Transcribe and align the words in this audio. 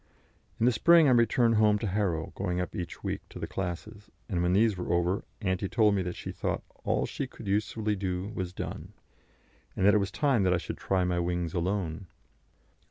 In 0.59 0.65
the 0.65 0.71
spring 0.71 1.07
I 1.07 1.11
returned 1.11 1.57
home 1.57 1.77
to 1.77 1.85
Harrow, 1.85 2.31
going 2.33 2.59
up 2.59 2.75
each 2.75 3.03
week 3.03 3.21
to 3.29 3.37
the 3.37 3.45
classes; 3.45 4.09
and 4.27 4.41
when 4.41 4.53
these 4.53 4.75
were 4.75 4.91
over, 4.91 5.23
Auntie 5.41 5.69
told 5.69 5.93
me 5.93 6.01
that 6.01 6.15
she 6.15 6.31
thought 6.31 6.63
all 6.83 7.05
she 7.05 7.27
could 7.27 7.45
usefully 7.47 7.95
do 7.95 8.29
was 8.33 8.51
done, 8.51 8.93
and 9.75 9.85
that 9.85 9.93
it 9.93 9.99
was 9.99 10.09
time 10.09 10.41
that 10.41 10.55
I 10.55 10.57
should 10.57 10.77
try 10.79 11.03
my 11.03 11.19
wings 11.19 11.53
alone. 11.53 12.07